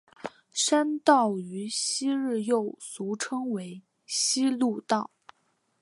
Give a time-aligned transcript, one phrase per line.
[0.51, 5.11] 山道于昔日又俗称为希路道。